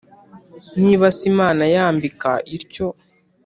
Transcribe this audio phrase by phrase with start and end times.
[0.81, 2.87] Niba se Imana yambika ityo